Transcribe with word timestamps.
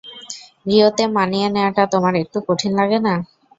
রিওতে 0.65 1.03
মানিয়ে 1.15 1.47
নেওয়াটা 1.49 1.83
তোমার 1.93 2.13
একটু 2.23 2.37
কঠিন 2.47 2.71
লাগে 2.79 2.99
না? 3.01 3.13